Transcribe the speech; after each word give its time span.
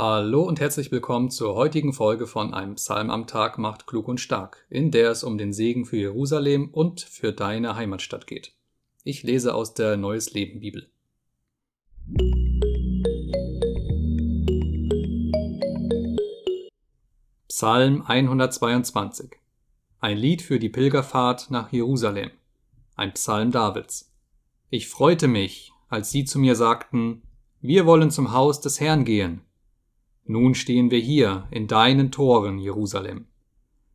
Hallo 0.00 0.42
und 0.42 0.60
herzlich 0.60 0.92
willkommen 0.92 1.28
zur 1.28 1.56
heutigen 1.56 1.92
Folge 1.92 2.28
von 2.28 2.54
Einem 2.54 2.76
Psalm 2.76 3.10
am 3.10 3.26
Tag 3.26 3.58
macht 3.58 3.88
klug 3.88 4.06
und 4.06 4.20
stark, 4.20 4.64
in 4.70 4.92
der 4.92 5.10
es 5.10 5.24
um 5.24 5.38
den 5.38 5.52
Segen 5.52 5.86
für 5.86 5.96
Jerusalem 5.96 6.68
und 6.70 7.00
für 7.00 7.32
deine 7.32 7.74
Heimatstadt 7.74 8.28
geht. 8.28 8.52
Ich 9.02 9.24
lese 9.24 9.56
aus 9.56 9.74
der 9.74 9.96
Neues 9.96 10.32
Leben 10.32 10.60
Bibel. 10.60 10.88
Psalm 17.48 18.04
122 18.06 19.32
Ein 19.98 20.16
Lied 20.16 20.42
für 20.42 20.60
die 20.60 20.68
Pilgerfahrt 20.68 21.50
nach 21.50 21.72
Jerusalem. 21.72 22.30
Ein 22.94 23.14
Psalm 23.14 23.50
Davids. 23.50 24.12
Ich 24.70 24.86
freute 24.86 25.26
mich, 25.26 25.72
als 25.88 26.12
sie 26.12 26.24
zu 26.24 26.38
mir 26.38 26.54
sagten, 26.54 27.22
wir 27.60 27.84
wollen 27.84 28.12
zum 28.12 28.30
Haus 28.30 28.60
des 28.60 28.78
Herrn 28.78 29.04
gehen. 29.04 29.42
Nun 30.30 30.54
stehen 30.54 30.90
wir 30.90 30.98
hier 31.00 31.48
in 31.50 31.66
deinen 31.66 32.12
Toren, 32.12 32.58
Jerusalem. 32.58 33.26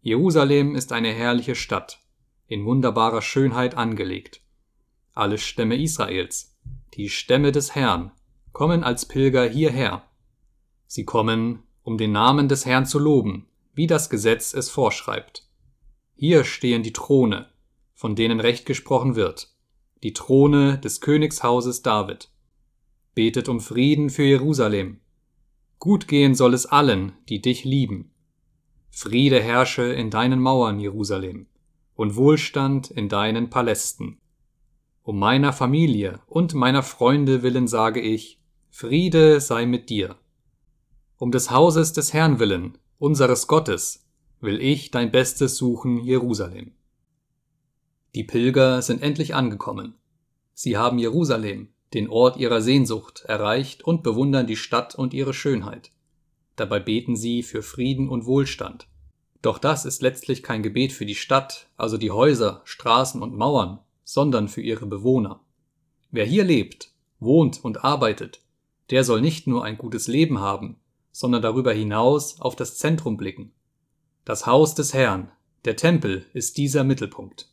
Jerusalem 0.00 0.76
ist 0.76 0.92
eine 0.92 1.12
herrliche 1.12 1.56
Stadt, 1.56 2.00
in 2.46 2.64
wunderbarer 2.64 3.20
Schönheit 3.20 3.76
angelegt. 3.76 4.40
Alle 5.12 5.38
Stämme 5.38 5.76
Israels, 5.76 6.56
die 6.94 7.08
Stämme 7.08 7.50
des 7.50 7.74
Herrn, 7.74 8.12
kommen 8.52 8.84
als 8.84 9.06
Pilger 9.06 9.48
hierher. 9.48 10.04
Sie 10.86 11.04
kommen, 11.04 11.64
um 11.82 11.98
den 11.98 12.12
Namen 12.12 12.48
des 12.48 12.64
Herrn 12.64 12.86
zu 12.86 13.00
loben, 13.00 13.48
wie 13.74 13.88
das 13.88 14.08
Gesetz 14.08 14.54
es 14.54 14.70
vorschreibt. 14.70 15.48
Hier 16.14 16.44
stehen 16.44 16.84
die 16.84 16.92
Throne, 16.92 17.48
von 17.92 18.14
denen 18.14 18.38
Recht 18.38 18.66
gesprochen 18.66 19.16
wird, 19.16 19.52
die 20.04 20.12
Throne 20.12 20.78
des 20.78 21.00
Königshauses 21.00 21.82
David 21.82 22.30
betet 23.16 23.48
um 23.48 23.60
Frieden 23.60 24.08
für 24.08 24.22
Jerusalem. 24.22 25.00
Gut 25.80 26.08
gehen 26.08 26.34
soll 26.34 26.52
es 26.52 26.66
allen, 26.66 27.12
die 27.30 27.40
dich 27.40 27.64
lieben. 27.64 28.10
Friede 28.90 29.40
herrsche 29.40 29.84
in 29.84 30.10
deinen 30.10 30.38
Mauern, 30.38 30.78
Jerusalem, 30.78 31.46
und 31.94 32.16
Wohlstand 32.16 32.90
in 32.90 33.08
deinen 33.08 33.48
Palästen. 33.48 34.18
Um 35.02 35.18
meiner 35.18 35.54
Familie 35.54 36.20
und 36.26 36.52
meiner 36.52 36.82
Freunde 36.82 37.42
willen 37.42 37.66
sage 37.66 38.00
ich, 38.00 38.42
Friede 38.68 39.40
sei 39.40 39.64
mit 39.64 39.88
dir. 39.88 40.16
Um 41.16 41.32
des 41.32 41.50
Hauses 41.50 41.94
des 41.94 42.12
Herrn 42.12 42.38
willen, 42.38 42.76
unseres 42.98 43.46
Gottes, 43.46 44.06
will 44.38 44.60
ich 44.60 44.90
dein 44.90 45.10
Bestes 45.10 45.56
suchen, 45.56 46.04
Jerusalem. 46.04 46.72
Die 48.14 48.24
Pilger 48.24 48.82
sind 48.82 49.02
endlich 49.02 49.34
angekommen. 49.34 49.94
Sie 50.52 50.76
haben 50.76 50.98
Jerusalem, 50.98 51.68
den 51.94 52.08
Ort 52.08 52.36
ihrer 52.36 52.62
Sehnsucht, 52.62 53.24
erreicht 53.26 53.82
und 53.82 54.02
bewundern 54.02 54.46
die 54.46 54.56
Stadt 54.56 54.94
und 54.94 55.12
ihre 55.12 55.34
Schönheit. 55.34 55.90
Dabei 56.56 56.78
beten 56.80 57.16
sie 57.16 57.42
für 57.42 57.62
Frieden 57.62 58.08
und 58.08 58.26
Wohlstand. 58.26 58.86
Doch 59.42 59.58
das 59.58 59.84
ist 59.84 60.02
letztlich 60.02 60.42
kein 60.42 60.62
Gebet 60.62 60.92
für 60.92 61.06
die 61.06 61.14
Stadt, 61.14 61.68
also 61.76 61.96
die 61.96 62.10
Häuser, 62.10 62.60
Straßen 62.64 63.22
und 63.22 63.36
Mauern, 63.36 63.80
sondern 64.04 64.48
für 64.48 64.60
ihre 64.60 64.86
Bewohner. 64.86 65.40
Wer 66.10 66.26
hier 66.26 66.44
lebt, 66.44 66.92
wohnt 67.18 67.64
und 67.64 67.84
arbeitet, 67.84 68.42
der 68.90 69.04
soll 69.04 69.20
nicht 69.20 69.46
nur 69.46 69.64
ein 69.64 69.78
gutes 69.78 70.08
Leben 70.08 70.40
haben, 70.40 70.76
sondern 71.12 71.42
darüber 71.42 71.72
hinaus 71.72 72.40
auf 72.40 72.56
das 72.56 72.76
Zentrum 72.76 73.16
blicken. 73.16 73.52
Das 74.24 74.46
Haus 74.46 74.74
des 74.74 74.94
Herrn, 74.94 75.30
der 75.64 75.76
Tempel, 75.76 76.26
ist 76.34 76.58
dieser 76.58 76.84
Mittelpunkt. 76.84 77.49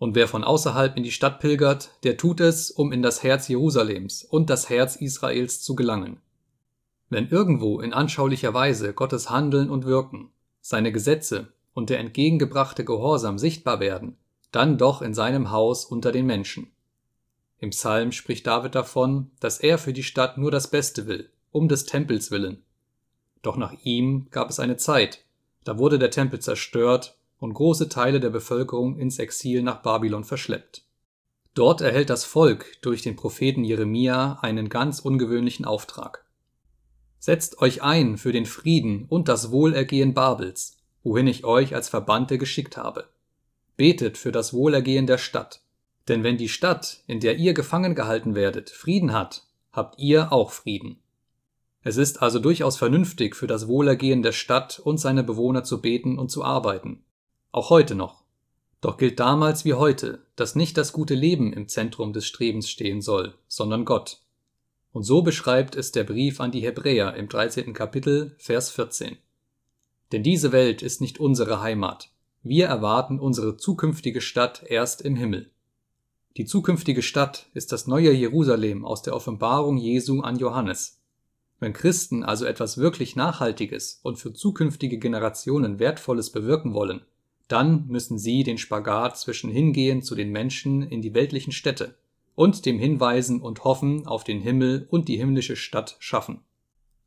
Und 0.00 0.14
wer 0.14 0.28
von 0.28 0.44
außerhalb 0.44 0.96
in 0.96 1.02
die 1.02 1.10
Stadt 1.10 1.40
pilgert, 1.40 1.90
der 2.04 2.16
tut 2.16 2.40
es, 2.40 2.70
um 2.70 2.90
in 2.90 3.02
das 3.02 3.22
Herz 3.22 3.48
Jerusalems 3.48 4.24
und 4.24 4.48
das 4.48 4.70
Herz 4.70 4.96
Israels 4.96 5.60
zu 5.60 5.76
gelangen. 5.76 6.22
Wenn 7.10 7.28
irgendwo 7.28 7.80
in 7.80 7.92
anschaulicher 7.92 8.54
Weise 8.54 8.94
Gottes 8.94 9.28
Handeln 9.28 9.68
und 9.68 9.84
Wirken, 9.84 10.30
seine 10.62 10.90
Gesetze 10.90 11.52
und 11.74 11.90
der 11.90 11.98
entgegengebrachte 11.98 12.82
Gehorsam 12.82 13.38
sichtbar 13.38 13.78
werden, 13.78 14.16
dann 14.52 14.78
doch 14.78 15.02
in 15.02 15.12
seinem 15.12 15.50
Haus 15.50 15.84
unter 15.84 16.12
den 16.12 16.24
Menschen. 16.24 16.70
Im 17.58 17.68
Psalm 17.68 18.10
spricht 18.10 18.46
David 18.46 18.74
davon, 18.74 19.30
dass 19.38 19.60
er 19.60 19.76
für 19.76 19.92
die 19.92 20.02
Stadt 20.02 20.38
nur 20.38 20.50
das 20.50 20.70
Beste 20.70 21.06
will, 21.08 21.28
um 21.52 21.68
des 21.68 21.84
Tempels 21.84 22.30
willen. 22.30 22.62
Doch 23.42 23.58
nach 23.58 23.74
ihm 23.84 24.28
gab 24.30 24.48
es 24.48 24.60
eine 24.60 24.78
Zeit, 24.78 25.26
da 25.64 25.76
wurde 25.76 25.98
der 25.98 26.10
Tempel 26.10 26.40
zerstört 26.40 27.18
und 27.40 27.54
große 27.54 27.88
Teile 27.88 28.20
der 28.20 28.30
Bevölkerung 28.30 28.98
ins 28.98 29.18
Exil 29.18 29.62
nach 29.62 29.82
Babylon 29.82 30.24
verschleppt. 30.24 30.84
Dort 31.54 31.80
erhält 31.80 32.10
das 32.10 32.24
Volk 32.24 32.80
durch 32.82 33.02
den 33.02 33.16
Propheten 33.16 33.64
Jeremia 33.64 34.38
einen 34.42 34.68
ganz 34.68 35.00
ungewöhnlichen 35.00 35.64
Auftrag. 35.64 36.24
Setzt 37.18 37.60
euch 37.60 37.82
ein 37.82 38.18
für 38.18 38.32
den 38.32 38.46
Frieden 38.46 39.06
und 39.08 39.28
das 39.28 39.50
Wohlergehen 39.50 40.14
Babels, 40.14 40.78
wohin 41.02 41.26
ich 41.26 41.44
euch 41.44 41.74
als 41.74 41.88
Verbannte 41.88 42.38
geschickt 42.38 42.76
habe. 42.76 43.08
Betet 43.76 44.16
für 44.16 44.32
das 44.32 44.52
Wohlergehen 44.52 45.06
der 45.06 45.18
Stadt. 45.18 45.62
Denn 46.08 46.22
wenn 46.22 46.36
die 46.36 46.48
Stadt, 46.48 47.02
in 47.06 47.20
der 47.20 47.36
ihr 47.36 47.52
gefangen 47.52 47.94
gehalten 47.94 48.34
werdet, 48.34 48.70
Frieden 48.70 49.12
hat, 49.12 49.44
habt 49.72 49.98
ihr 49.98 50.32
auch 50.32 50.50
Frieden. 50.50 50.98
Es 51.82 51.96
ist 51.96 52.20
also 52.20 52.38
durchaus 52.38 52.76
vernünftig, 52.76 53.34
für 53.34 53.46
das 53.46 53.66
Wohlergehen 53.66 54.22
der 54.22 54.32
Stadt 54.32 54.78
und 54.78 54.98
seine 54.98 55.24
Bewohner 55.24 55.64
zu 55.64 55.80
beten 55.80 56.18
und 56.18 56.30
zu 56.30 56.44
arbeiten. 56.44 57.04
Auch 57.52 57.70
heute 57.70 57.96
noch. 57.96 58.22
Doch 58.80 58.96
gilt 58.96 59.18
damals 59.18 59.64
wie 59.64 59.74
heute, 59.74 60.22
dass 60.36 60.54
nicht 60.54 60.76
das 60.76 60.92
gute 60.92 61.14
Leben 61.14 61.52
im 61.52 61.68
Zentrum 61.68 62.12
des 62.12 62.26
Strebens 62.26 62.70
stehen 62.70 63.02
soll, 63.02 63.34
sondern 63.48 63.84
Gott. 63.84 64.20
Und 64.92 65.02
so 65.02 65.22
beschreibt 65.22 65.74
es 65.76 65.92
der 65.92 66.04
Brief 66.04 66.40
an 66.40 66.52
die 66.52 66.60
Hebräer 66.60 67.14
im 67.14 67.28
13. 67.28 67.72
Kapitel, 67.74 68.34
Vers 68.38 68.70
14. 68.70 69.18
Denn 70.12 70.22
diese 70.22 70.52
Welt 70.52 70.82
ist 70.82 71.00
nicht 71.00 71.18
unsere 71.18 71.60
Heimat. 71.60 72.10
Wir 72.42 72.66
erwarten 72.66 73.18
unsere 73.18 73.56
zukünftige 73.56 74.20
Stadt 74.20 74.64
erst 74.66 75.02
im 75.02 75.16
Himmel. 75.16 75.50
Die 76.36 76.44
zukünftige 76.44 77.02
Stadt 77.02 77.46
ist 77.52 77.72
das 77.72 77.86
neue 77.86 78.12
Jerusalem 78.12 78.84
aus 78.84 79.02
der 79.02 79.14
Offenbarung 79.14 79.76
Jesu 79.76 80.20
an 80.20 80.38
Johannes. 80.38 81.00
Wenn 81.58 81.72
Christen 81.72 82.24
also 82.24 82.46
etwas 82.46 82.78
wirklich 82.78 83.16
Nachhaltiges 83.16 84.00
und 84.02 84.18
für 84.18 84.32
zukünftige 84.32 84.98
Generationen 84.98 85.78
Wertvolles 85.78 86.30
bewirken 86.30 86.72
wollen, 86.72 87.02
dann 87.52 87.86
müssen 87.88 88.18
sie 88.18 88.42
den 88.44 88.58
Spagat 88.58 89.18
zwischen 89.18 89.50
Hingehen 89.50 90.02
zu 90.02 90.14
den 90.14 90.30
Menschen 90.30 90.82
in 90.82 91.02
die 91.02 91.14
weltlichen 91.14 91.52
Städte 91.52 91.96
und 92.34 92.64
dem 92.64 92.78
Hinweisen 92.78 93.40
und 93.40 93.64
Hoffen 93.64 94.06
auf 94.06 94.24
den 94.24 94.40
Himmel 94.40 94.86
und 94.90 95.08
die 95.08 95.16
himmlische 95.16 95.56
Stadt 95.56 95.96
schaffen. 95.98 96.40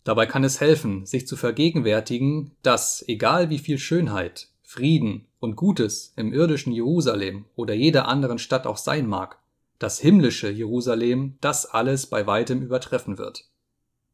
Dabei 0.03 0.25
kann 0.25 0.43
es 0.43 0.59
helfen, 0.59 1.05
sich 1.05 1.27
zu 1.27 1.37
vergegenwärtigen, 1.37 2.51
dass, 2.61 3.03
egal 3.07 3.49
wie 3.49 3.59
viel 3.59 3.77
Schönheit, 3.77 4.49
Frieden 4.61 5.25
und 5.39 5.55
Gutes 5.55 6.13
im 6.17 6.33
irdischen 6.33 6.73
Jerusalem 6.73 7.45
oder 7.55 7.73
jeder 7.73 8.07
anderen 8.07 8.37
Stadt 8.37 8.67
auch 8.67 8.77
sein 8.77 9.07
mag, 9.07 9.39
das 9.79 9.99
himmlische 9.99 10.49
Jerusalem 10.49 11.37
das 11.41 11.65
alles 11.65 12.07
bei 12.07 12.27
weitem 12.27 12.61
übertreffen 12.61 13.17
wird. 13.17 13.45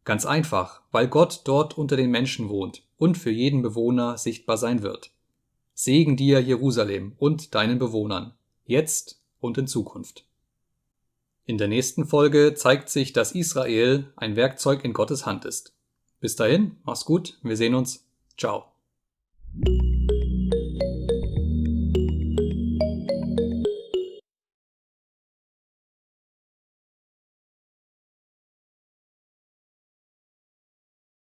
Ganz 0.06 0.26
einfach, 0.26 0.82
weil 0.92 1.08
Gott 1.08 1.42
dort 1.46 1.78
unter 1.78 1.98
den 1.98 2.12
Menschen 2.12 2.50
wohnt 2.50 2.84
und 2.98 3.18
für 3.18 3.32
jeden 3.32 3.62
Bewohner 3.62 4.18
sichtbar 4.18 4.58
sein 4.58 4.84
wird. 4.84 5.12
Segen 5.82 6.18
dir, 6.18 6.42
Jerusalem, 6.42 7.14
und 7.20 7.56
deinen 7.56 7.80
Bewohnern, 7.80 8.34
jetzt 8.66 9.22
und 9.40 9.58
in 9.58 9.66
Zukunft. 9.66 10.26
In 11.46 11.58
der 11.58 11.70
nächsten 11.70 12.06
Folge 12.06 12.54
zeigt 12.54 12.90
sich, 12.90 13.14
dass 13.14 13.32
Israel 13.32 14.12
ein 14.18 14.36
Werkzeug 14.36 14.84
in 14.84 14.92
Gottes 14.92 15.26
Hand 15.26 15.46
ist. 15.46 15.74
Bis 16.20 16.36
dahin, 16.36 16.76
mach's 16.84 17.06
gut, 17.06 17.40
wir 17.44 17.56
sehen 17.56 17.76
uns. 17.76 18.06
Ciao. 18.38 18.66